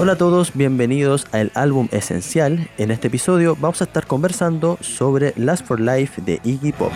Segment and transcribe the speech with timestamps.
[0.00, 2.68] Hola a todos, bienvenidos al álbum Esencial.
[2.78, 6.92] En este episodio vamos a estar conversando sobre Last for Life de Iggy Pop.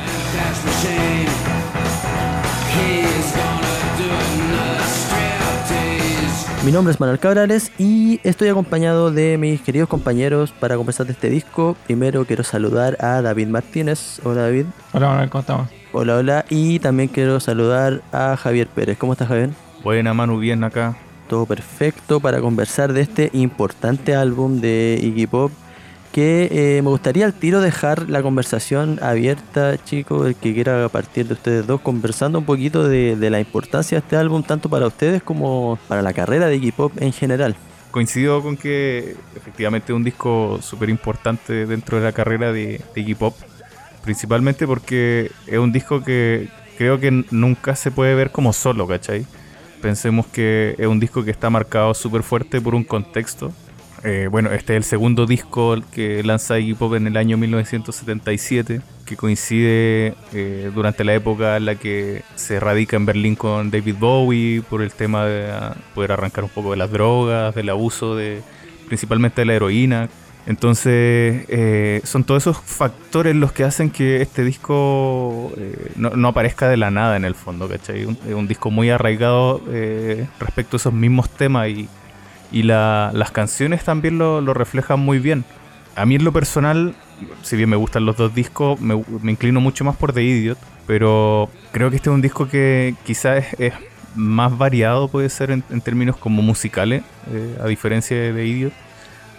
[6.65, 11.13] Mi nombre es Manuel Cabrales y estoy acompañado de mis queridos compañeros para conversar de
[11.15, 11.77] este disco.
[11.87, 14.21] Primero quiero saludar a David Martínez.
[14.23, 14.67] Hola David.
[14.93, 15.69] Hola Manuel, ¿cómo estamos?
[15.93, 16.45] Hola, hola.
[16.51, 18.97] Y también quiero saludar a Javier Pérez.
[18.97, 19.51] ¿Cómo estás Javier?
[19.83, 20.97] Buena Manu, bien acá.
[21.33, 25.51] Perfecto para conversar de este importante álbum de Iggy Pop
[26.13, 31.27] que eh, me gustaría al tiro dejar la conversación abierta, chicos, el que quiera partir
[31.27, 35.23] de ustedes dos, conversando un poquito de, la importancia de este álbum, tanto para ustedes
[35.23, 37.57] como para la carrera de Iggy Pop en general.
[37.91, 43.01] Coincido con que efectivamente es un disco súper importante dentro de la carrera de, de
[43.01, 43.35] Iggy Pop,
[44.05, 49.25] principalmente porque es un disco que creo que nunca se puede ver como solo, ¿cachai?
[49.83, 53.53] Pensemos que es un disco que está marcado súper fuerte por un contexto
[54.05, 58.81] eh, bueno, este es el segundo disco que lanza Iggy Pop en el año 1977,
[59.07, 63.95] que coincide eh, durante la época en la que se radica en Berlín con David
[64.01, 65.53] Bowie por el tema de
[65.95, 68.43] poder arrancar un poco de las drogas, del abuso de
[68.89, 70.09] principalmente de la heroína.
[70.47, 75.53] Entonces, eh, son todos esos factores los que hacen que este disco
[75.97, 78.01] no, aparezca de la nada en el fondo, ¿cachai?
[78.01, 79.63] Es un, disco muy arraigado
[80.41, 85.45] respecto a esos mismos temas y las canciones también lo, reflejan muy bien.
[85.97, 86.95] A mí en lo personal,
[87.43, 91.51] si bien me gustan los dos discos, me, inclino mucho más por The Idiot, pero
[91.73, 93.75] creo que este es un disco que quizás es,
[94.15, 98.73] más variado, puede ser en, términos como musicales, eh, a diferencia de The Idiot.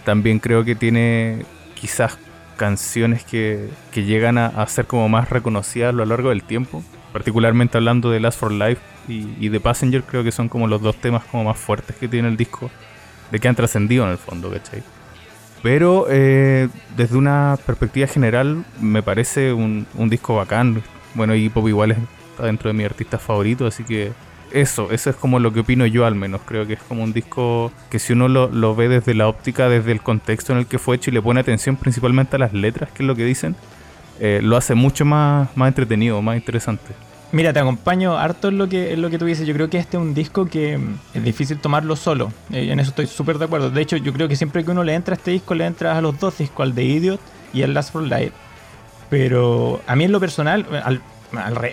[0.04, 2.18] También creo que tiene quizás
[2.56, 8.10] canciones que, llegan a, ser como más reconocidas a lo largo del tiempo, particularmente hablando
[8.10, 11.24] de Last for Life y, y The Passenger, creo que son como los dos temas
[11.24, 12.70] como más fuertes que tiene el disco
[13.30, 14.82] de que han trascendido en el fondo, ¿cachai?
[15.64, 20.82] Pero eh, desde una perspectiva general me parece un, disco bacán.
[21.14, 24.12] Bueno, y Pop igual está dentro de mi artista favorito, así que
[24.54, 26.40] eso, eso es como lo que opino yo al menos.
[26.44, 29.92] Creo que es como un disco que si uno lo, ve desde la óptica, desde
[29.92, 32.90] el contexto en el que fue hecho y le pone atención principalmente a las letras,
[32.90, 33.56] que es lo que dicen,
[34.20, 36.94] eh, lo hace mucho más, más entretenido, más interesante.
[37.32, 39.44] Mira, te acompaño harto en lo que, en lo que tú dices.
[39.44, 42.32] Yo creo que este es un disco que mm, es difícil tomarlo solo.
[42.52, 43.70] Eh, en eso estoy súper de acuerdo.
[43.70, 45.98] De hecho, yo creo que siempre que uno le entra a este disco, le entra
[45.98, 47.20] a los dos discos, al de Idiot
[47.52, 48.32] y al Last for Life.
[49.10, 50.64] Pero a mí en lo personal,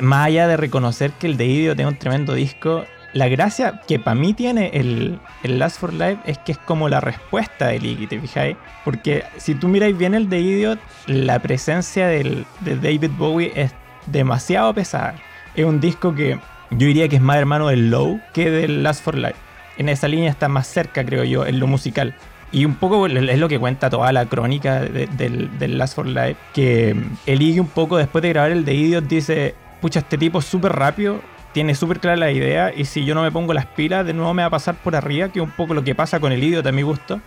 [0.01, 3.99] más allá de reconocer que el de Idiot es un tremendo disco, la gracia que
[3.99, 8.07] para mí tiene el, Last for Life es que es como la respuesta del Iggy,
[8.07, 8.55] ¿te fijáis?
[8.85, 13.73] Porque si tú miráis bien el de Idiot, la presencia de David Bowie es
[14.07, 15.15] demasiado pesada
[15.55, 16.39] es un disco que
[16.71, 19.35] yo diría que es más hermano del Low que del Last for Life.
[19.77, 22.15] En esa línea está más cerca, creo yo, en lo musical.
[22.51, 26.95] Y un poco es lo que cuenta toda la crónica del, Last for Life, que
[27.25, 30.45] el Iggy un poco después de grabar el de Idiot dice, pucha, este tipo es
[30.45, 31.21] súper rápido,
[31.53, 34.33] tiene súper clara la idea, y si yo no me pongo las pilas, de nuevo
[34.33, 36.43] me va a pasar por arriba, que es un poco lo que pasa con el
[36.43, 37.21] Idiot a mi gusto.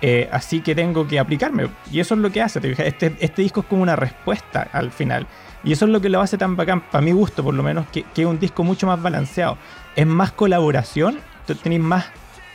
[0.00, 1.68] Eh, así que tengo que aplicarme.
[1.90, 2.60] Y eso es lo que hace.
[2.86, 5.26] Este, este disco es como una respuesta al final.
[5.64, 7.86] Y eso es lo que lo hace tan bacán, para mi gusto por lo menos,
[7.88, 9.56] que, es un disco mucho más balanceado.
[9.96, 11.18] Es más colaboración,
[11.62, 12.06] tenéis más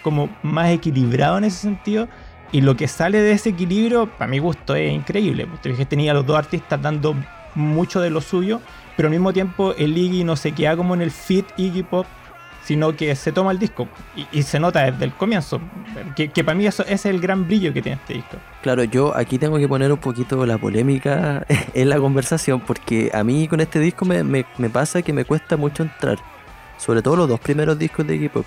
[0.01, 2.07] como más equilibrado en ese sentido.
[2.51, 5.47] Y lo que sale de ese equilibrio, para mi gusto, es increíble.
[5.53, 7.15] Usted tenía los dos artistas dando
[7.53, 8.59] mucho de lo suyo,
[8.97, 12.07] pero al mismo tiempo el Iggy no se queda como en el fit Iggy Pop
[12.69, 13.87] sino que se toma el disco
[14.31, 15.59] y, se nota desde el comienzo,
[16.15, 18.37] que, para mí eso es el gran brillo que tiene este disco.
[18.61, 23.23] Claro, yo aquí tengo que poner un poquito la polémica en la conversación, porque a
[23.23, 26.19] mí con este disco me, me, pasa que me cuesta mucho entrar,
[26.77, 28.45] sobre todo los dos primeros discos de equipo.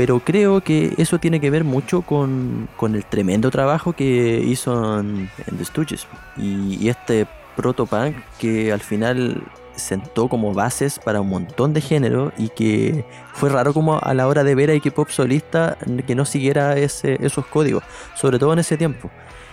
[0.00, 4.98] Pero creo que eso tiene que ver mucho con, con el tremendo trabajo que hizo
[4.98, 5.28] en,
[5.58, 6.06] The Stooges
[6.38, 9.42] y, y este proto-punk que al final
[9.76, 13.04] sentó como bases para un montón de géneros y que
[13.34, 15.76] fue raro como a la hora de ver a Iggy solista
[16.06, 17.84] que no siguiera ese, esos códigos,
[18.14, 19.10] sobre todo en ese tiempo.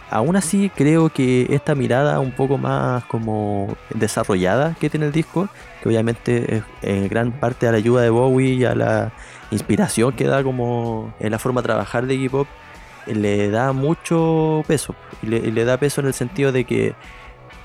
[0.10, 5.50] Aún así creo que esta mirada un poco más como desarrollada que tiene el disco,
[5.84, 9.12] que obviamente es en gran parte a la ayuda de Bowie y a la
[9.52, 12.48] inspiración que da como en la forma de trabajar de Iggy Pop,
[13.06, 14.96] le da mucho peso.
[15.22, 16.96] y le da peso en el sentido de que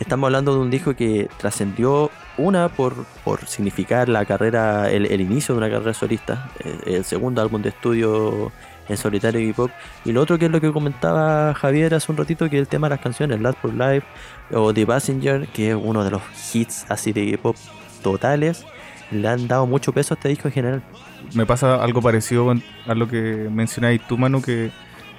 [0.02, 5.54] estamos hablando de un disco que trascendió una por, por significar la carrera, el, inicio
[5.54, 8.52] de una carrera solista, eh, el, segundo álbum de estudio
[8.88, 9.70] en solitario y pop,
[10.04, 12.68] y lo otro que es lo que comentaba Javier hace un ratito, que es el
[12.68, 14.06] tema de las canciones, Last for Life
[14.52, 17.56] o The Passenger, que es uno de los hits así de pop
[18.02, 18.64] totales,
[19.10, 20.82] le han dado mucho peso a este disco en general.
[21.34, 22.52] Me pasa algo parecido
[22.86, 24.70] a lo que mencionáis tú, Manu, que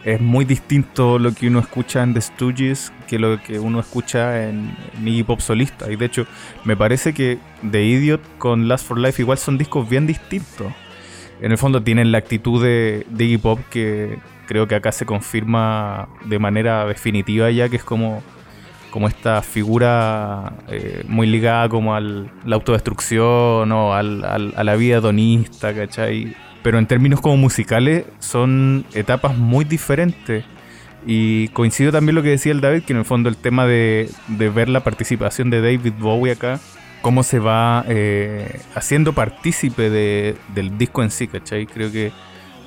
[0.04, 4.48] es muy distinto lo que uno escucha en The Stooges que lo que uno escucha
[4.48, 5.92] en, Iggy Pop solista.
[5.92, 6.26] Y de hecho,
[6.66, 7.40] me parece que
[7.70, 10.72] The Idiot con Last for Life igual son discos bien distintos.
[11.42, 15.06] En el fondo tienen la actitud de, de Iggy Pop que creo que acá se
[15.06, 18.22] confirma de manera definitiva ya que es como
[18.94, 24.98] como esta figura eh, muy ligada como a la autodestrucción o al, a la vida
[24.98, 26.36] hedonista, ¿cachai?
[26.62, 30.46] Pero en términos como musicales son etapas muy diferentes.
[31.08, 34.12] Y coincido también lo que decía el David, que en el fondo el tema de,
[34.28, 36.60] de ver la participación de David Bowie acá,
[37.02, 41.66] cómo se va eh, haciendo partícipe de, del disco en sí, ¿cachai?
[41.66, 42.12] Creo que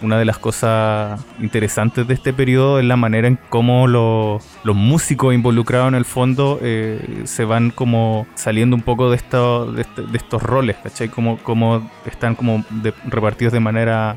[0.03, 5.35] una de las cosas interesantes de este periodo es la manera en cómo los músicos
[5.35, 10.03] involucrados en el fondo eh, se van como saliendo un poco de, esto, de, este,
[10.15, 11.09] estos roles, ¿cachai?
[11.09, 12.65] Como, como están como
[13.07, 14.17] repartidos de manera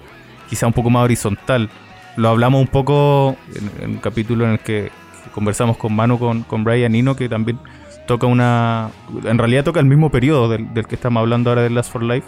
[0.49, 1.69] quizá un poco más horizontal.
[2.17, 3.37] Lo hablamos un poco
[3.81, 4.91] en, un capítulo en el que,
[5.33, 7.59] conversamos con Manu, con, con Brian Eno, que también
[8.07, 8.89] toca una...
[9.23, 12.27] En realidad toca el mismo periodo del, que estamos hablando ahora de Last for Life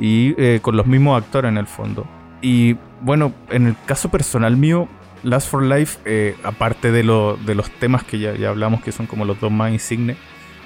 [0.00, 2.06] y eh, con los mismos actores en el fondo.
[2.40, 4.88] Y bueno, en el caso personal mío,
[5.22, 9.06] Last for Life, eh, aparte de, de, los temas que ya, ya, hablamos, que son
[9.06, 10.16] como los dos más insignes,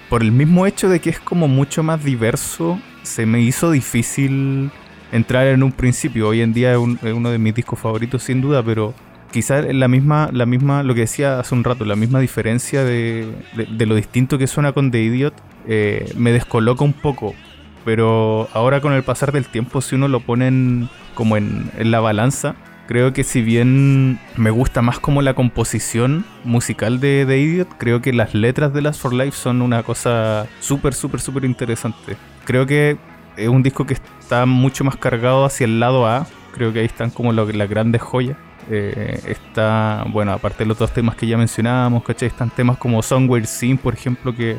[0.08, 4.70] por el mismo hecho de que es como mucho más diverso, se me hizo difícil
[5.10, 6.28] entrar en un principio.
[6.28, 8.94] Hoy en día es, uno de mis discos favoritos sin duda, pero
[9.30, 13.32] quizás la misma, la misma, lo que decía hace un rato, la misma diferencia de,
[13.54, 15.34] de, lo distinto que suena con The Idiot,
[15.66, 17.34] eh, me descoloca un poco.
[17.84, 22.00] Pero ahora con el pasar del tiempo, si uno lo pone en, como en, la
[22.00, 22.54] balanza,
[22.86, 28.12] creo que si bien me gusta más como la composición musical de Idiot, creo que
[28.12, 32.16] las letras de Last for Life son una cosa súper, súper, súper interesante.
[32.44, 32.98] Creo que
[33.36, 36.26] es un disco que está mucho más cargado hacia el lado A.
[36.52, 38.36] Creo que ahí están como las grandes joyas.
[38.70, 42.28] Eh, está, bueno, aparte de los dos temas que ya mencionábamos, ¿cachai?
[42.28, 44.58] Están temas como Somewhere Sin, por ejemplo, que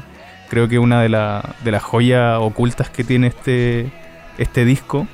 [0.54, 1.10] creo que una de,
[1.64, 3.92] de las joyas ocultas que tiene este,
[4.38, 5.08] este disco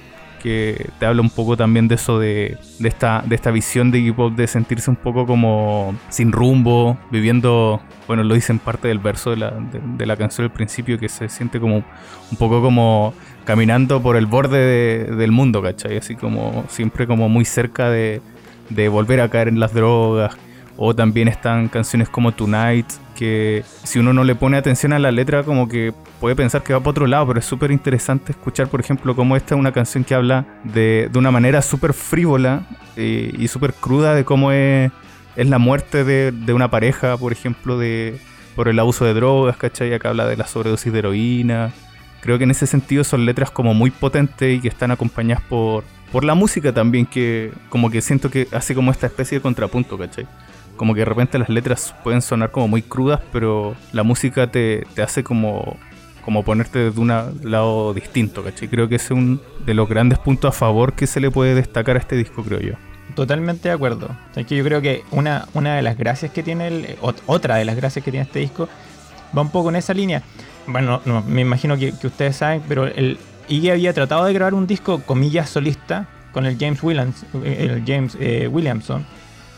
[0.43, 4.35] que te habla un poco también de eso de, esta, de esta visión de Iggy
[4.35, 9.29] de sentirse un poco como sin rumbo, viviendo, bueno, lo dice en parte del verso
[9.29, 13.13] de la, de, la canción al principio, que se siente como un poco como
[13.45, 15.97] caminando por el borde del mundo, ¿cachai?
[15.97, 18.21] Así como siempre como muy cerca de,
[18.69, 20.35] de volver a caer en las drogas,
[20.75, 22.87] o también están canciones como Tonight,
[23.19, 26.71] que si uno no le pone atención a la letra, como que puede pensar que
[26.71, 29.73] va para otro lado, pero es súper interesante escuchar, por ejemplo, como esta es una
[29.73, 32.61] canción que habla de, de una manera súper frívola
[32.95, 34.89] eh, y súper cruda de cómo es,
[35.35, 38.17] es la muerte de, de, una pareja, por ejemplo, de
[38.55, 39.93] por el abuso de drogas, ¿cachai?
[39.93, 41.73] Acá habla de la sobredosis de heroína.
[42.21, 45.83] Creo que en ese sentido son letras como muy potentes y que están acompañadas por,
[46.13, 49.97] por la música también, que como que siento que hace como esta especie de contrapunto,
[49.97, 50.25] ¿cachai?
[50.79, 54.87] Como que de repente las letras pueden sonar como muy crudas, pero la música te,
[55.03, 55.75] hace como,
[56.23, 58.69] como ponerte de un lado distinto, ¿cachai?
[58.69, 61.97] Creo que es un de los grandes puntos a favor que se le puede destacar
[61.97, 62.75] a este disco, creo yo.
[63.13, 64.07] Totalmente de acuerdo.
[64.37, 66.95] Es que yo creo que una, una de las gracias que tiene, el,
[67.25, 68.69] otra de las gracias que tiene este disco,
[69.37, 70.23] va un poco en esa línea.
[70.65, 73.17] Bueno, no, me imagino que, ustedes saben, pero el
[73.49, 78.15] Iggy había tratado de grabar un disco, comillas, solista, con el James, Williams, el James
[78.17, 79.05] eh, Williamson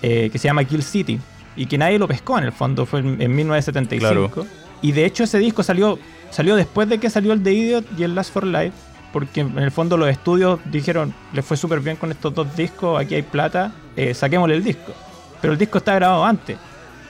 [0.02, 1.20] eh, que se llama Kill City
[1.56, 4.48] y que nadie lo pescó en el fondo, fue en, 1975.
[4.82, 8.04] Y de hecho ese disco salió, salió después de que salió el The Idiot y
[8.04, 8.74] el Last for Life,
[9.14, 13.00] porque en el fondo los estudios dijeron, les fue súper bien con estos dos discos,
[13.00, 14.94] aquí hay plata, eh, saquémosle el disco.
[15.42, 16.58] Pero el disco está grabado antes.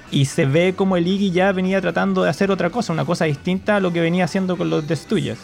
[0.09, 3.25] Y se ve como el Iggy ya venía tratando de hacer otra cosa, una cosa
[3.25, 5.39] distinta a lo que venía haciendo con los The Stooges.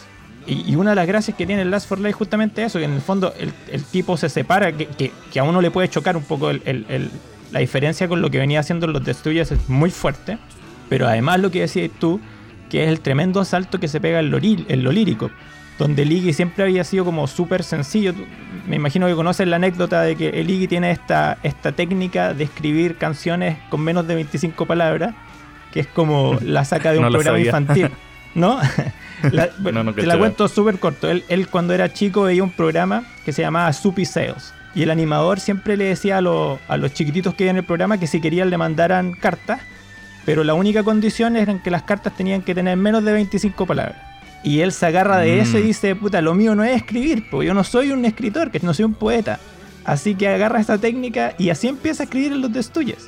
[0.46, 2.94] Y, una de las gracias que tiene el Last for Life justamente eso, que en
[2.94, 6.48] el fondo el, tipo se separa, que, que, a uno le puede chocar un poco
[6.48, 7.10] el,
[7.50, 10.38] la diferencia con lo que venía haciendo los Destruyers es muy fuerte,
[10.88, 12.20] pero además lo que decías tú,
[12.68, 14.38] que es el tremendo salto que se pega en lo,
[14.92, 15.30] lírico,
[15.78, 18.14] donde el Iggy siempre había sido como súper sencillo.
[18.66, 22.44] Me imagino que conoces la anécdota de que el Iggy tiene esta, esta técnica de
[22.44, 25.14] escribir canciones con menos de 25 palabras,
[25.72, 27.90] que es como la saca de un programa infantil.
[28.34, 28.60] ¿No?
[29.22, 31.10] te la cuento súper corto.
[31.10, 34.92] Él, él, cuando era chico veía un programa que se llamaba Soupy Sales y el
[34.92, 38.48] animador siempre le decía a, los chiquititos que hay en el programa que si querían
[38.48, 39.60] le mandaran cartas,
[40.24, 43.96] pero la única condición era que las cartas tenían que tener menos de 25 palabras.
[44.44, 45.66] Y él se agarra de eso y mm.
[45.66, 48.72] dice, puta, lo mío no es escribir, porque yo no soy un escritor, que no
[48.72, 49.40] soy un poeta.
[49.84, 52.64] Así que agarra esta técnica y así empieza a escribir en los de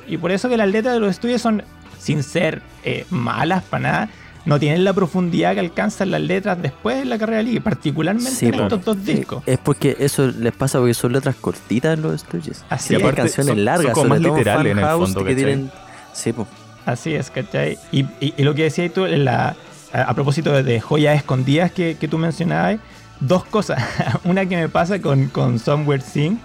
[0.07, 1.63] Y por eso que las letras de los estudios son,
[1.97, 4.09] sin ser eh, malas para nada,
[4.45, 8.53] no tienen la profundidad que alcanzan las letras después de la carrera libre, particularmente en
[8.55, 9.43] estos dos discos.
[9.45, 12.65] Es porque eso les pasa porque son letras cortitas los Stooges.
[12.69, 15.71] Así y canciones largas, son más literales en el fondo, que tienen...
[16.13, 16.47] Sí, pues.
[16.85, 17.77] Así es, ¿cachai?
[17.91, 19.55] Y, y, lo que decías tú, la,
[19.93, 22.79] a, propósito de, joyas escondidas que, que tú mencionabas,
[23.19, 23.83] dos cosas.
[24.23, 26.39] Una que me pasa con, con Somewhere Sing,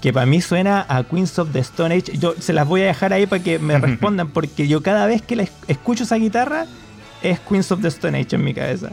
[0.00, 2.16] que para mí suena a Queens of the Stone Age.
[2.18, 5.22] Yo se las voy a dejar ahí para que me respondan, porque yo cada vez
[5.22, 6.66] que escucho esa guitarra
[7.22, 8.90] es Queens of the Stone Age en mi cabeza.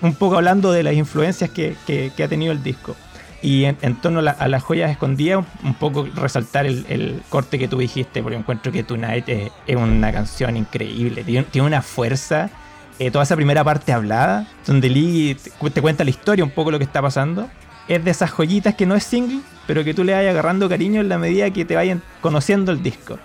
[0.00, 1.76] Un poco hablando de las influencias que,
[2.22, 2.96] ha tenido el disco.
[3.42, 8.22] Y en, torno a, las joyas escondidas, un, poco resaltar el, corte que tú dijiste,
[8.22, 11.24] porque encuentro que Tonight es, es una canción increíble.
[11.24, 12.50] Tiene, una fuerza.
[12.98, 15.36] Eh, toda esa primera parte hablada, donde Lee
[15.72, 17.48] te cuenta la historia, un poco lo que está pasando
[17.88, 21.00] es de esas joyitas que no es single, pero que tú le vayas agarrando cariño
[21.00, 23.18] en la medida que te vayan conociendo el disco.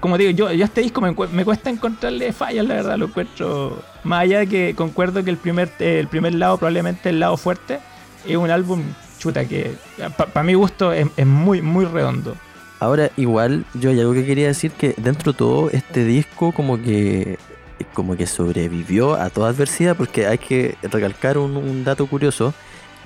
[0.00, 3.82] Como digo, yo, yo a este disco me, cuesta encontrarle fallas, la verdad, lo encuentro.
[4.02, 7.78] Más allá de que concuerdo que el primer, el primer lado, probablemente el lado fuerte,
[8.26, 8.82] es un álbum
[9.18, 9.74] chuta que
[10.16, 12.36] para mi gusto es, muy, muy redondo.
[12.80, 16.82] Ahora, igual, yo hay algo que quería decir que dentro de todo este disco como
[16.82, 17.38] que
[17.92, 22.54] como que sobrevivió a toda adversidad porque hay que recalcar un, un dato curioso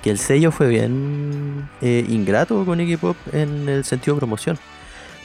[0.01, 4.57] que el sello fue bien eh, ingrato con Iggy Pop en el sentido de promoción.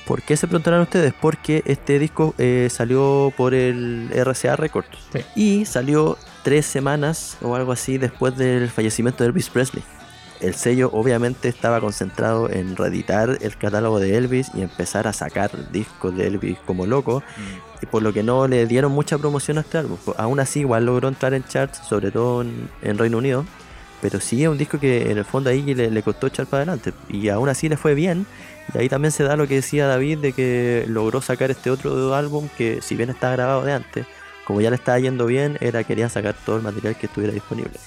[0.07, 1.13] ¿Por qué se preguntarán ustedes?
[1.21, 4.97] Porque este disco eh, salió por el RCA Records
[5.35, 9.83] y salió tres semanas o algo así después del fallecimiento de Elvis Presley.
[10.41, 15.51] El sello obviamente estaba concentrado en reeditar el catálogo de Elvis y empezar a sacar
[15.73, 17.83] discos de Elvis como loco, mm.
[17.83, 19.97] y por lo que no le dieron mucha promoción a este álbum.
[20.19, 23.47] Aún así, igual logró entrar en charts, sobre todo en Reino Unido,
[24.01, 26.63] pero sí es un disco que en el fondo ahí le, le costó echar para
[26.63, 26.93] adelante.
[27.09, 28.27] Y aún así le fue bien.
[28.75, 32.15] Y ahí también se da lo que decía David de que logró sacar este otro
[32.15, 34.07] álbum que si bien está grabado de antes,
[34.45, 37.79] como ya le estaba yendo bien, era quería sacar todo el material que estuviera disponible.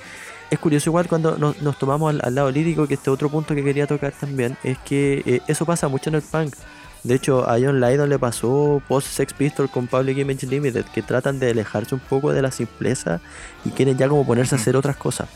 [0.50, 3.86] Es curioso igual cuando nos, tomamos al, lado lírico, que este otro punto que quería
[3.86, 6.56] tocar también, es que eh, eso pasa mucho en el punk.
[7.04, 11.02] De hecho, a John Lydon le pasó post Sex Pistol con Public Image Limited, que
[11.02, 13.22] tratan de alejarse un poco de la simpleza
[13.64, 15.30] y quieren ya como ponerse a hacer otras cosas.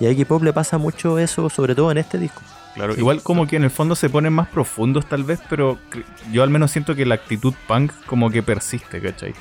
[0.00, 2.42] Y a Iggy Pop le pasa mucho eso, sobre todo en este disco.
[2.74, 5.78] Claro, igual como que en el fondo se ponen más profundos tal vez, pero
[6.30, 9.34] yo al menos siento que la actitud punk como que persiste, ¿cachai?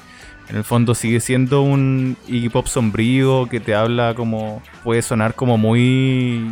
[0.49, 4.61] En el fondo sigue siendo un Iggy Pop sombrío que te habla como.
[4.83, 6.49] puede sonar como muy.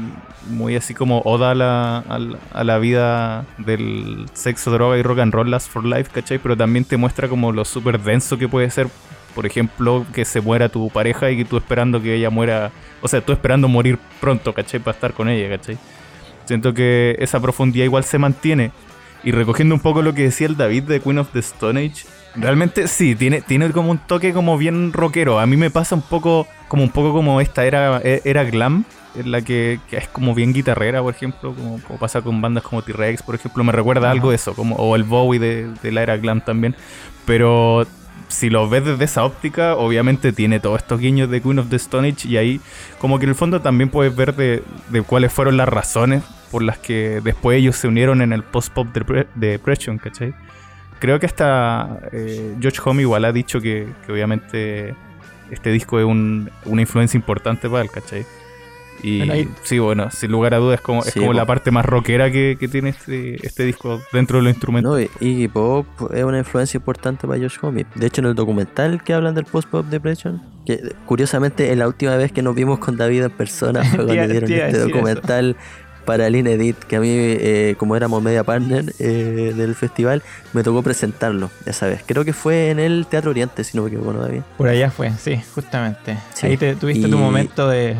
[0.49, 1.97] muy así como oda a la,
[2.53, 6.39] a la, vida del sexo, droga y rock and roll last for life, ¿cachai?
[6.39, 8.89] Pero también te muestra como lo súper denso que puede ser
[9.35, 13.07] por ejemplo, que se muera tu pareja y que tú esperando que ella muera, o
[13.07, 14.79] sea, tú esperando morir pronto, ¿cachai?
[14.79, 15.77] Para estar con ella, ¿cachai?
[16.45, 18.71] Siento que esa profundidad igual se mantiene.
[19.23, 22.05] Y recogiendo un poco lo que decía el David de Queen of the Stone Age,
[22.35, 25.39] realmente sí, tiene, tiene como un toque como bien rockero.
[25.39, 29.31] A mí me pasa un poco como un poco como esta era, era glam, en
[29.31, 33.35] la que, es como bien guitarrera, por ejemplo, como, pasa con bandas como T-Rex, por
[33.35, 36.75] ejemplo, me recuerda algo eso, como, o el Bowie de, de la era glam también.
[37.25, 37.87] Pero
[38.27, 41.75] si lo ves desde esa óptica, obviamente tiene todos estos guiños de Queen of the
[41.75, 42.61] Stone Age y ahí
[42.99, 44.63] como que en el fondo también puedes ver de,
[45.05, 48.87] cuáles fueron las razones por las que después ellos se unieron en el post-pop
[49.35, 50.33] depression, ¿cachai?
[50.99, 54.95] Creo que hasta eh, George Home igual ha dicho que, obviamente
[55.51, 58.25] este disco es una influencia importante para él, ¿cachai?
[59.03, 62.31] Y sí, bueno, sin lugar a dudas es como, es como la parte más rockera
[62.31, 64.99] que, tiene este, este disco dentro de los instrumentos.
[64.99, 67.85] No, Iggy Pop es una influencia importante para Josh Homme.
[67.95, 72.15] De hecho, en el documental que hablan del post-pop depression, que curiosamente es la última
[72.15, 75.55] vez que nos vimos con David en persona fue cuando dieron este documental
[76.05, 80.21] para el Inedit, que a mí, eh, como éramos media partner eh, del festival,
[80.53, 82.03] me tocó presentarlo esa vez.
[82.05, 84.41] Creo que fue en el Teatro Oriente, si no me equivoco, David.
[84.57, 86.17] Por allá fue, sí, justamente.
[86.43, 87.95] Ahí te, tuviste tu momento de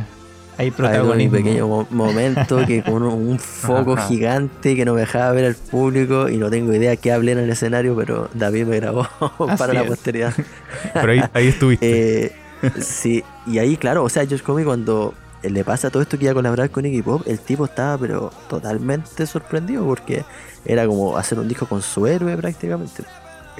[0.58, 1.38] hay protagonismo.
[1.38, 6.30] un pequeño momento que con un foco gigante que no me dejaba ver al público
[6.30, 9.08] y no tengo idea qué hablé en el escenario, pero David me grabó
[9.58, 10.34] para la posteridad.
[10.94, 12.26] pero ahí, ahí estuviste.
[12.26, 12.32] Eh,
[12.80, 16.32] sí, y ahí, claro, o sea, Josh Comey cuando le pasa todo esto que iba
[16.32, 20.24] a colaborar con Iggy Pop, el tipo estaba pero totalmente sorprendido porque
[20.66, 23.04] era como hacer un disco con su héroe prácticamente.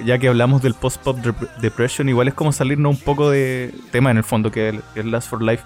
[0.04, 1.16] Ya que hablamos del post-pop
[1.60, 5.30] depression, igual es como salirnos un poco de tema en el fondo, que es Last
[5.30, 5.62] for Life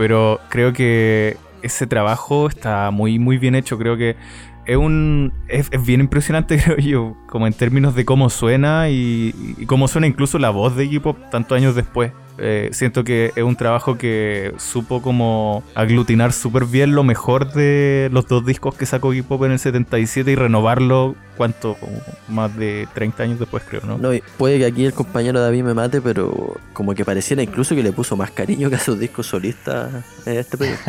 [0.00, 3.76] pero creo que ese trabajo está muy, muy bien hecho.
[3.76, 4.16] Creo que
[4.64, 9.34] es un es, bien impresionante, creo yo, como en términos de cómo suena y,
[9.66, 12.12] cómo suena incluso la voz de Iggy Pop tantos años después.
[12.38, 18.08] Eh, siento que es un trabajo que supo como aglutinar súper bien lo mejor de
[18.12, 21.74] los dos discos que sacó Iggy Pop en el 77 y renovarlo, ¿cuánto?
[21.74, 21.92] Como
[22.28, 23.98] más de 30 años después creo, ¿no?
[23.98, 27.82] No, puede que aquí el compañero David me mate, pero como que pareciera incluso que
[27.82, 30.78] le puso más cariño que a sus discos solistas en este periodo.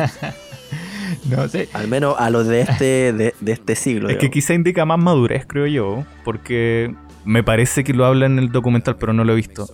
[1.28, 1.68] No sé.
[1.74, 4.08] Al menos a los de este, de, de este siglo.
[4.08, 6.94] Es que quizá indica más madurez, creo yo, porque
[7.24, 9.68] me parece que lo habla en el documental, pero no lo he visto.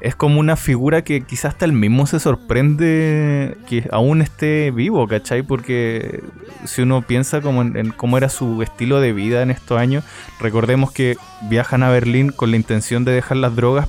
[0.00, 5.06] Es como una figura que quizás hasta él mismo se sorprende que aún esté vivo,
[5.06, 5.42] ¿cachai?
[5.42, 6.22] Porque
[6.64, 10.04] si uno piensa como en, cómo era su estilo de vida en estos años,
[10.40, 11.16] recordemos que
[11.50, 13.88] viajan a Berlín con la intención de dejar las drogas.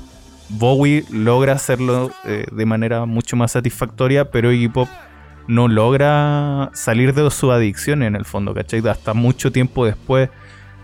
[0.50, 4.90] Bowie logra hacerlo eh, de manera mucho más satisfactoria, pero Iggy Pop
[5.48, 8.86] no logra salir de su adicción en el fondo, ¿cachai?
[8.88, 10.30] Hasta mucho tiempo después.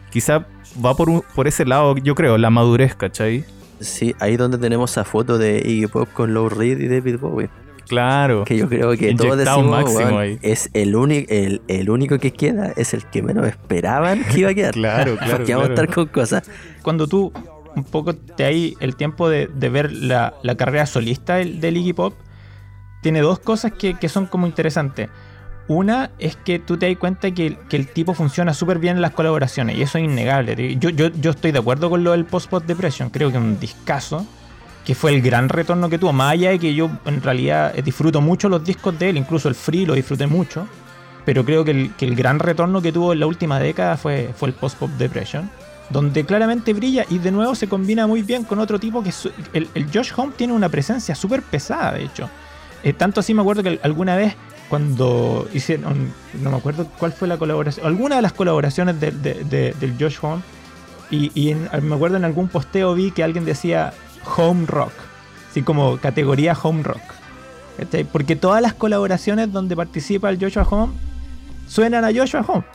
[0.09, 0.45] Quizá
[0.83, 3.45] va por, por ese lado, yo creo, la madurez, ¿cachai?
[3.79, 7.49] Sí, ahí donde tenemos esa foto de Iggy Pop con Lou Reed y David Bowie.
[7.87, 8.43] Claro.
[8.43, 10.39] Que yo creo que todos Inyectado decimos, máximo ahí.
[10.41, 14.49] es el, único el, el único que queda, es el que menos esperaban que iba
[14.49, 14.73] a quedar.
[14.77, 16.49] Claro, claro, Porque vamos a estar con cosas.
[16.81, 17.31] Cuando tú
[17.75, 21.77] un poco te hay el tiempo de, de ver la, la carrera solista del, del
[21.77, 22.13] Iggy Pop,
[23.01, 25.09] tiene dos cosas que, que son como interesantes.
[25.67, 29.11] Una es que tú te das cuenta que, el- tipo funciona súper bien en las
[29.11, 30.77] colaboraciones y eso es innegable.
[30.77, 30.89] Yo,
[31.29, 34.25] estoy de acuerdo con lo del Post-Pot Depression, creo que un discazo,
[34.85, 36.13] que fue el gran retorno que tuvo.
[36.13, 39.49] Más allá de que yo en realidad eh, disfruto mucho los discos de él, incluso
[39.49, 40.65] el Free lo disfruté mucho,
[41.25, 44.91] pero creo que el, gran retorno que tuvo en la última década fue, el Post-Pop
[44.91, 45.49] Depression,
[45.89, 49.31] donde claramente brilla y de nuevo se combina muy bien con otro tipo que su-
[49.51, 52.29] el, el Josh Home tiene una presencia súper pesada, de hecho.
[52.83, 54.35] Eh, tanto así me acuerdo que alguna vez
[54.69, 59.43] cuando hicieron, no me acuerdo cuál fue la colaboración, alguna de las colaboraciones de- de-
[59.45, 60.41] de- del Josh Home,
[61.09, 63.93] y, me acuerdo en algún posteo vi que alguien decía
[64.35, 64.91] Home Rock,
[65.49, 67.01] así como categoría Home Rock.
[68.11, 70.93] Porque todas las colaboraciones donde participa el Joshua Home
[71.67, 72.65] suenan a Joshua Home.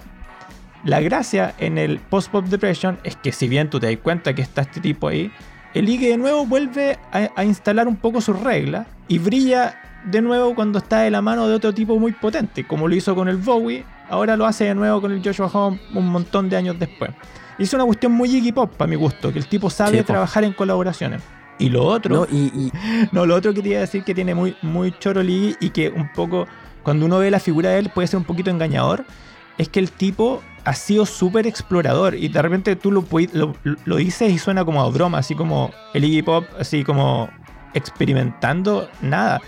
[0.85, 4.43] La gracia en el Post-Pop Depression es que si bien tú te das cuenta que
[4.43, 5.31] está este tipo ahí,
[5.75, 10.21] el Iggy de nuevo vuelve a, a instalar un poco sus reglas y brilla de
[10.23, 13.29] nuevo cuando está de la mano de otro tipo muy potente, como lo hizo con
[13.29, 16.79] el Bowie, ahora lo hace de nuevo con el Joshua Home un montón de años
[16.79, 17.11] después.
[17.59, 20.05] Y es una cuestión muy Iggy Pop para mi gusto, que el tipo sabe Sí,
[20.05, 21.23] trabajar en colaboraciones.
[21.59, 22.15] Y lo otro...
[22.15, 22.73] No, y, y-
[23.13, 26.11] No, lo otro que quería decir que tiene muy, muy choro Lee y que un
[26.13, 26.47] poco,
[26.83, 29.05] cuando uno ve la figura de él, puede ser un poquito engañador,
[29.59, 33.97] es que el tipo ha sido súper explorador y de repente tú lo, lo, lo
[33.97, 37.29] dices y suena como a broma, así como el Iggy Pop, así como
[37.93, 39.41] experimentando, nada.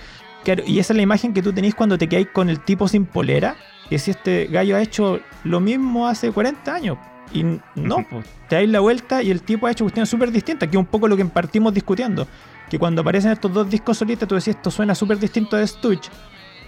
[0.44, 2.86] Claro, y esa es la imagen que tú tenés cuando te quedáis con el tipo
[2.86, 3.56] sin polera,
[3.88, 6.98] que si este gallo ha hecho lo mismo hace 40 años.
[7.32, 7.42] Y
[7.74, 10.76] no, pues, te dais la vuelta y el tipo ha hecho cuestiones súper distintas, que
[10.76, 12.28] es un poco lo que partimos discutiendo.
[12.70, 16.08] Que cuando aparecen estos dos discos solistas, tú decís, esto suena súper distinto de Stutch.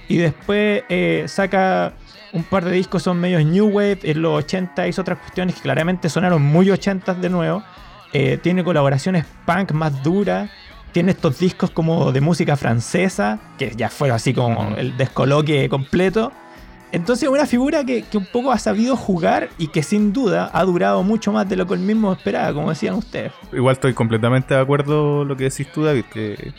[0.08, 1.92] Y después eh, saca
[2.32, 5.62] un par de discos, son medios New Wave, en los 80 hizo otras cuestiones que
[5.62, 7.62] claramente sonaron muy 80 de nuevo.
[8.12, 10.50] Eh, tiene colaboraciones punk más duras.
[10.96, 16.32] Tiene estos discos como de música francesa, que ya fue así como el descoloque completo.
[16.90, 20.64] Entonces, una figura que, que un poco ha sabido jugar y que sin duda ha
[20.64, 23.34] durado mucho más de lo que él mismo esperaba, como decían ustedes.
[23.52, 26.54] Igual estoy completamente de acuerdo lo que decís tú, David, que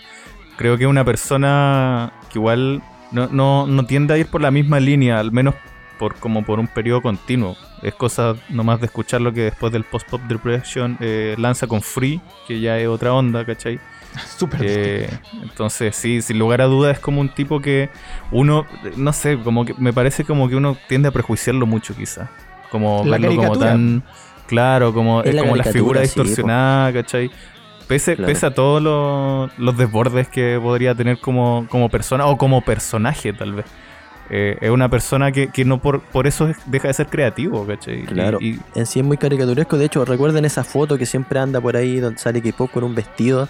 [0.56, 4.52] creo que es una persona que igual no, no, no tiende a ir por la
[4.52, 5.56] misma línea, al menos
[5.98, 7.56] por como por un periodo continuo.
[7.82, 12.22] Es cosa nomás de escuchar lo que después del post-pop depression eh, lanza con Free,
[12.48, 13.80] que ya es otra onda, ¿cachai?
[14.38, 15.10] Súper Eh,
[15.44, 17.90] entonces, sí, sin lugar a dudas es como un tipo que
[18.32, 22.30] uno, no sé, como que me parece como que uno tiende a prejuiciarlo mucho quizá.
[22.72, 24.04] Como La verlo como tan
[24.48, 27.30] claro, como, Es es la como la figura sí, distorsionada, ¿cachai?
[27.88, 28.28] Pese, Claro.
[28.34, 33.32] pese a todos los, los desbordes que podría tener como, como persona o como personaje
[33.32, 33.66] tal vez.
[34.30, 37.66] Eh, es una persona que, que no por, por eso es- deja de ser creativo,
[37.66, 38.02] ¿cachai?
[38.02, 38.40] Y- Claro.
[38.42, 39.78] y- en sí es muy caricaturesco.
[39.78, 42.94] De hecho, recuerden esa foto que siempre anda por ahí donde sale K-pop con un
[42.94, 43.48] vestido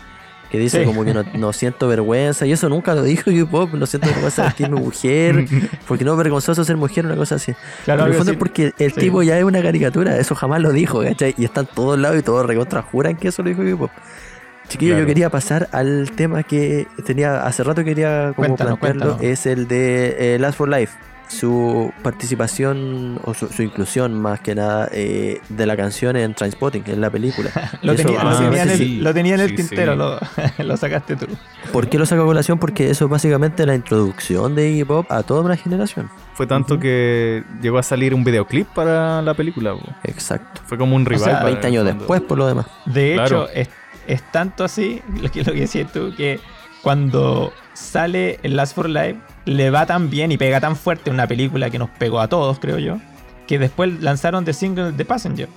[0.52, 0.86] que dice Sí.
[0.86, 2.46] como que no, no siento vergüenza.
[2.46, 3.74] Y eso nunca lo dijo K-pop.
[3.74, 5.46] No siento vergüenza de vestirme mujer.
[5.88, 7.54] Porque no es vergonzoso ser mujer, una cosa así.
[7.84, 9.00] Claro, en el fondo es porque el Sí.
[9.02, 10.16] tipo ya es una caricatura.
[10.18, 11.34] Eso jamás lo dijo, ¿cachai?
[11.38, 13.92] Y está en todos lados y todos recontra juran que eso lo dijo K-pop.
[14.70, 15.04] Chiquillo, Claro.
[15.04, 19.18] yo quería pasar al tema que tenía hace rato quería como Cuéntanos, plantearlo.
[19.18, 19.40] cuéntanos.
[19.40, 20.94] Es el de eh, Last for Life.
[21.30, 26.84] Su participación o su, su inclusión más que nada eh, de la canción en Trainspotting,
[26.88, 27.50] en la película.
[27.82, 28.98] Lo Eso, tenía, lo ah, tenía en el, sí.
[29.02, 29.98] lo tenía en el Sí, tintero, sí.
[29.98, 31.28] Lo, lo sacaste tú.
[31.74, 32.60] ¿Por qué lo saco a colación?
[32.60, 36.10] Porque eso es básicamente la introducción de Iggy Pop a toda una generación.
[36.34, 39.76] fue tanto que llegó a salir un videoclip para la película.
[40.06, 40.62] Exacto.
[40.66, 41.24] Fue como un rival.
[41.26, 42.68] sea, para 20 años después, por lo demás.
[42.86, 43.50] De Claro.
[43.50, 43.70] hecho, es,
[44.08, 46.40] es tanto así, lo que, lo que decías tú, que
[46.82, 51.28] cuando sale el Last for Life, le va tan bien y pega tan fuerte una
[51.28, 52.98] película que nos pegó a todos, creo yo,
[53.46, 55.50] que después lanzaron The Single The Passenger,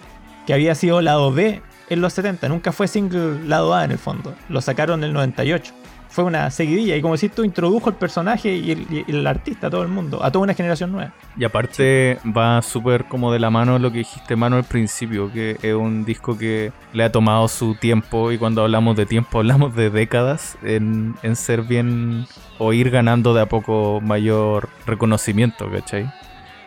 [0.47, 3.99] que había sido lado B en los 70, nunca fue single lado A en el
[3.99, 5.80] fondo, lo sacaron en el 98
[6.11, 6.97] fue una seguidilla.
[6.97, 10.31] Y como decís tú, introdujo el personaje y el, artista a todo el mundo, a
[10.31, 11.13] toda una generación nueva.
[11.37, 15.57] Y aparte va súper como de la mano lo que dijiste, mano, al principio, que
[15.63, 18.33] es un disco que le ha tomado su tiempo.
[18.33, 22.27] Y cuando hablamos de tiempo, hablamos de décadas en, en ser bien
[22.59, 26.11] o ir ganando de a poco mayor reconocimiento, ¿cachai?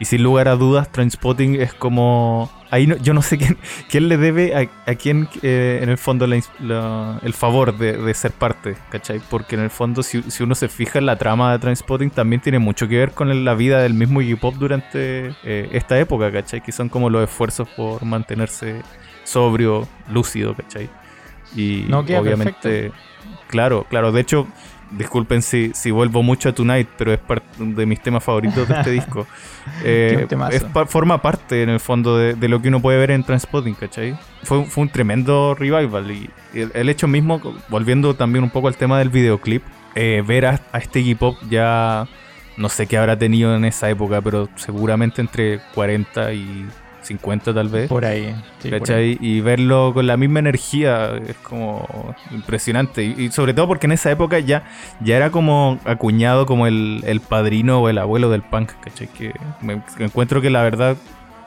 [0.04, 2.52] Y sin lugar a dudas, Trainspotting es como.
[2.72, 3.58] Ahí yo no sé quién,
[3.90, 8.76] quién le debe a, a quién, eh, en el fondo, el favor de, ser parte,
[8.90, 9.22] ¿cachai?
[9.30, 12.60] Porque en el fondo, si, uno se fija en la trama de Trainspotting, también tiene
[12.60, 16.60] mucho que ver con la vida del mismo Iggy Pop durante eh, esta época, ¿cachai?
[16.60, 18.82] Que son como los esfuerzos por mantenerse
[19.24, 20.90] sobrio, lúcido, ¿cachai?
[21.56, 22.92] Y obviamente.
[23.48, 24.12] Claro, claro.
[24.12, 24.48] De hecho,
[24.98, 28.74] disculpen si, si vuelvo mucho a Tonight, pero es parte de mis temas favoritos de
[28.76, 29.28] este disco.
[29.84, 33.76] Eh, es, forma parte, en el fondo, de, lo que uno puede ver en Transpotting,
[33.76, 34.18] ¿cachai?
[34.44, 36.12] Fue, fue un tremendo revival.
[36.12, 39.64] Y el, hecho mismo, volviendo también un poco al tema del videoclip,
[39.96, 42.08] eh, ver a, a este hip hop ya,
[42.58, 46.68] no sé qué habrá tenido en esa época, pero seguramente entre 40 y
[47.04, 47.88] 50 tal vez.
[47.88, 48.36] Por ahí.
[49.22, 53.04] Y verlo con la misma energía es como impresionante.
[53.04, 54.64] Y, sobre todo porque en esa época ya,
[55.02, 59.08] ya era como acuñado como el, padrino o el abuelo del punk, ¿cachai?
[59.08, 60.98] Que me, encuentro que la verdad,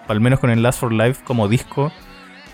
[0.08, 1.92] al menos con el Last for Life como disco,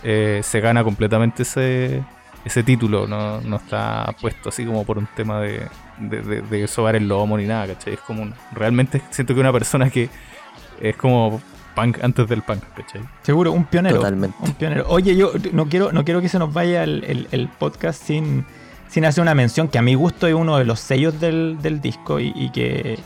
[0.02, 2.02] eh, se gana completamente ese,
[2.44, 3.06] ese título.
[3.06, 5.66] No, no está puesto así como por un tema de,
[5.98, 7.94] de, de, sobar el lomo ni nada, ¿cachai?
[7.94, 10.08] Es como realmente siento que una persona que
[10.80, 11.40] es como
[11.74, 13.02] punk antes del punk, ¿cachai?
[13.22, 13.96] Seguro, un pionero.
[13.96, 14.36] Totalmente.
[14.40, 14.84] Un pionero.
[14.88, 18.44] Oye, yo no quiero, no quiero que se nos vaya el, podcast sin,
[18.88, 22.20] sin hacer una mención que a mi gusto es uno de los sellos del, disco
[22.20, 22.98] y, que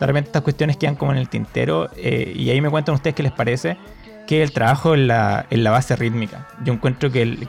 [0.00, 3.14] de repente estas cuestiones quedan como en el tintero eh, y ahí me cuentan ustedes
[3.14, 3.76] qué les parece
[4.26, 6.48] que el trabajo en la, en la base rítmica.
[6.64, 7.48] Yo encuentro que,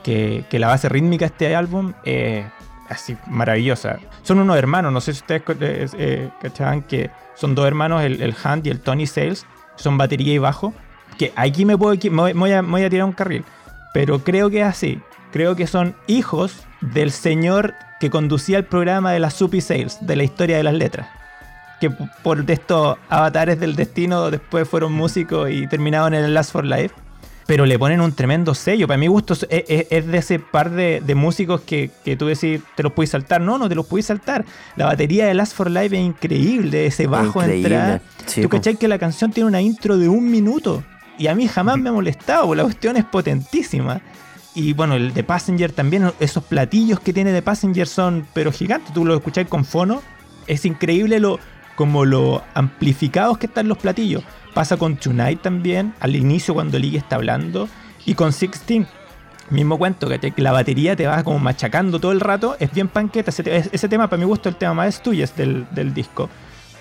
[0.50, 2.46] que, la base rítmica de este álbum es
[2.90, 4.00] así maravillosa.
[4.24, 8.22] Son unos hermanos, no sé si ustedes eh, eh, cachaban que son dos hermanos, el,
[8.22, 10.74] el Hunt y el Tony Sales, son batería y bajo.
[11.18, 11.98] Que aquí me, puedo,
[12.36, 13.44] voy, a, voy a tirar un carril.
[13.94, 15.02] Pero creo que es así.
[15.32, 20.16] Creo que son hijos del señor que conducía el programa de las Supi Sales, de
[20.16, 21.08] la historia de las letras.
[21.80, 26.66] Que por estos avatares del destino después fueron músicos y terminaron en el Last for
[26.66, 26.94] Life
[27.46, 28.88] pero le ponen un tremendo sello.
[28.88, 33.12] Para mi gusto es, de ese par de, músicos que, tú decís, te los puedes
[33.12, 33.42] saltar.
[33.42, 34.46] No, no te los puedes saltar.
[34.76, 38.02] La batería de Last for Life es increíble, ese bajo de entrada.
[38.42, 40.84] tú cachai que la canción tiene una intro de un minuto.
[41.18, 44.02] Y a mí jamás me ha molestado, la cuestión es potentísima.
[44.54, 48.94] Y bueno, el de Passenger también, esos platillos que tiene de Passenger son pero gigantes.
[48.94, 50.02] Tú lo escucháis con fono.
[50.48, 51.40] Es increíble lo
[51.76, 54.24] como lo amplificados que están los platillos.
[54.54, 57.68] Pasa con Tonight también, al inicio cuando Ligue está hablando.
[58.06, 58.88] Y con Sixteen,
[59.50, 62.56] mismo cuento, que la batería te va como machacando todo el rato.
[62.60, 63.32] Es bien panqueta.
[63.32, 66.30] Ese, tema, para mi gusto, el tema más tuyo del, del disco.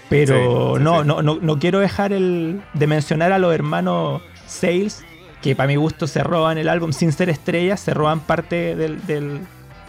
[0.09, 5.05] Pero no, No, no, no, quiero dejar el, de mencionar a los hermanos Sales,
[5.43, 9.05] que para mi gusto se roban el álbum sin ser estrellas, se roban parte del,
[9.07, 9.41] del,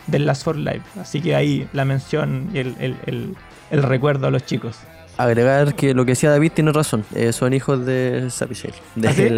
[0.08, 0.84] del Last for Life.
[1.00, 3.36] Así que ahí la mención y el, el,
[3.70, 4.78] el recuerdo a los chicos
[5.18, 7.06] agregar que lo que decía David tiene razón.
[7.14, 8.74] Eh, son hijos de Sapichel.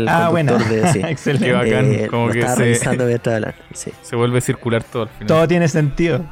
[0.07, 0.57] ¿Ah, ah bueno.
[0.57, 0.99] De, sí.
[1.03, 1.47] Excelente.
[1.47, 1.91] Qué bacán.
[1.91, 5.27] Eh, como que se, se vuelve circular todo al final.
[5.27, 6.23] Todo tiene sentido.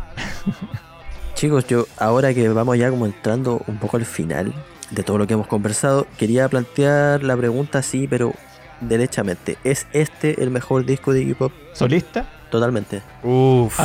[1.36, 4.54] Chicos, yo ahora que vamos ya como entrando un poco al final
[4.92, 8.34] de todo lo que hemos conversado, quería plantear la pregunta así, pero
[8.82, 9.58] derechamente.
[9.64, 11.52] ¿Es este el mejor disco de hip hop?
[11.74, 12.26] ¿Solista?
[12.50, 13.02] Totalmente.
[13.24, 13.78] Uf,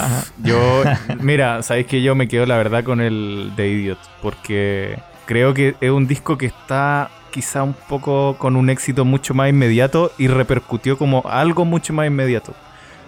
[0.42, 0.83] yo,
[1.20, 4.99] mira, sabéis que yo me quedo la verdad con el de Idiot, porque
[5.30, 9.48] creo que es un disco que está quizá un poco con un éxito mucho más
[9.48, 12.52] inmediato y repercutió como algo mucho más inmediato.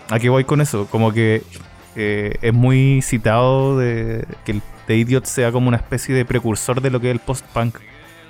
[0.09, 1.43] Aquí voy con eso, como que
[1.97, 6.91] eh, es muy citado de que The Idiot sea como una especie de precursor de
[6.91, 7.79] lo que es el post-punk.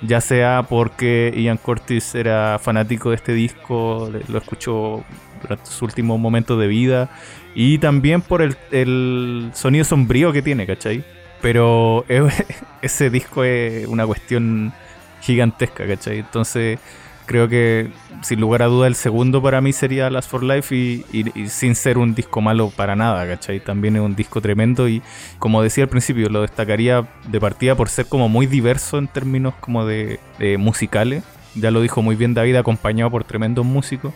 [0.01, 5.03] Ya sea porque Ian Curtis era fanático de este disco, lo escuchó
[5.39, 7.11] durante su último momento de vida,
[7.53, 11.03] y también por el, el sonido sombrío que tiene, ¿cachai?
[11.43, 12.05] Pero
[12.81, 14.73] ese disco es una cuestión
[15.21, 16.19] gigantesca, ¿cachai?
[16.19, 16.79] Entonces
[17.25, 17.89] creo que
[18.21, 21.97] sin lugar a duda el segundo para mí sería Last for Life y, sin ser
[21.97, 23.59] un disco malo para nada, ¿cachai?
[23.59, 25.01] También es un disco tremendo y
[25.37, 29.53] como decía al principio, lo destacaría de partida por ser como muy diverso en términos
[29.59, 30.19] como de,
[30.57, 31.25] musicales.
[31.55, 34.13] Ya lo dijo muy bien David, acompañado por tremendos músicos.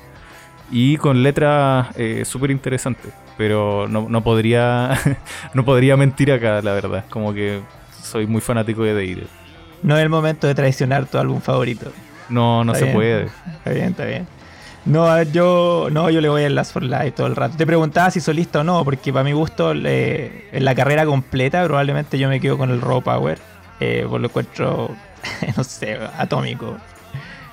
[0.72, 3.14] Y con letras eh, súper interesantes.
[3.38, 4.98] Pero no, no podría
[5.54, 7.06] no podría mentir acá, la verdad.
[7.10, 7.62] Como que
[8.02, 9.28] soy muy fanático de The
[9.84, 11.92] No es el momento de traicionar tu álbum favorito.
[12.30, 13.30] No, no se puede.
[13.58, 14.28] Está bien, está bien.
[14.86, 17.58] No, yo no, yo le voy a Last for Life todo el rato.
[17.58, 22.18] Te preguntaba si solista o no, porque para mi gusto, en la carrera completa, probablemente
[22.18, 23.38] yo me quedo con el Raw Power.
[23.80, 24.90] Eh, por lo encuentro,
[25.58, 26.78] no sé, atómico.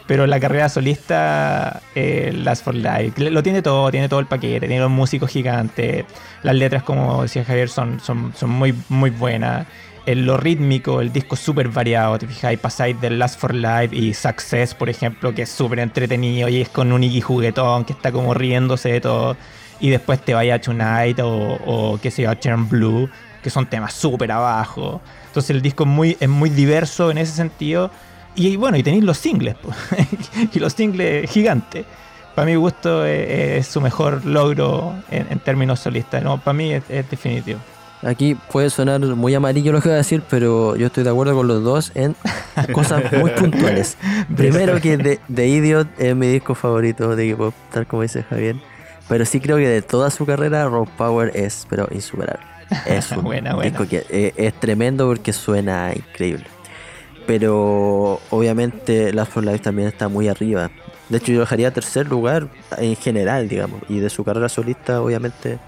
[0.07, 4.67] Pero la carrera solista, eh, Last for Life, lo tiene todo, tiene todo el paquete,
[4.67, 6.05] tiene los músicos gigantes,
[6.43, 9.67] las letras, como decía Javier, son, son, muy, muy buenas
[10.05, 12.19] en lo rítmico, el disco súper variado.
[12.19, 16.51] Te fijáis, pasáis del Last for Life y Success, por ejemplo, que es súper entretenido
[16.51, 19.38] y es con un Iggy juguetón que está como riéndose de todo.
[19.81, 23.09] Y después te vaya a Tonight o, o qué sé yo, Turn Blue,
[23.43, 25.01] que son temas súper abajo.
[25.29, 27.90] Entonces el disco es muy, es muy diverso en ese sentido.
[28.35, 29.57] Y bueno, y tenéis los singles,
[30.53, 31.85] y los singles gigantes.
[32.35, 36.23] Para mi gusto es, su mejor logro en, términos solistas.
[36.23, 36.38] ¿no?
[36.38, 37.61] Para mí es definitivo.
[38.05, 41.35] Aquí puede sonar muy amarillo lo que voy a decir, pero yo estoy de acuerdo
[41.35, 42.14] con los dos en
[42.73, 43.97] cosas muy puntuales.
[44.37, 48.57] Primero que The, Idiot es mi disco favorito de K-pop, tal como dice Javier.
[49.09, 52.44] Pero sí creo que de toda su carrera, Rock Power es pero insuperable.
[52.85, 56.44] Es un disco que eh, es, tremendo porque suena increíble.
[57.26, 60.70] Pero obviamente Last for Life también está muy arriba.
[61.08, 63.80] De hecho, yo dejaría tercer lugar en general, digamos.
[63.88, 65.58] Y de su carrera solista, obviamente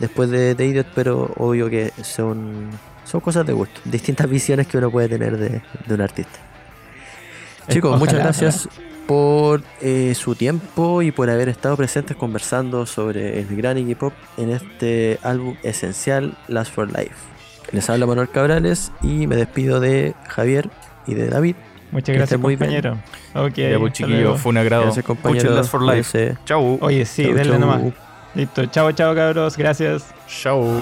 [0.00, 2.70] después de, de Idiot, pero obvio que son,
[3.04, 6.38] son cosas de gusto, distintas visiones que uno puede tener de, un artista.
[7.68, 8.68] Chicos, muchas gracias
[9.06, 14.12] por eh, su tiempo y por haber estado presentes conversando sobre el gran Iggy Pop
[14.36, 17.14] en este álbum esencial, Last for Life.
[17.70, 20.70] Les habla Manuel Cabrales y me despido de Javier
[21.06, 21.56] y de David.
[21.92, 22.98] Muchas gracias, compañero.
[23.34, 24.84] Ok, pues, chiquillo, fue un agrado.
[24.84, 25.54] Gracias, compañero.
[25.54, 26.36] Last for Life.
[26.44, 26.78] Chau.
[26.80, 27.82] Oye, sí, denle nomás.
[28.34, 30.14] Listo, chao, chao cabros, gracias.
[30.28, 30.80] Chao.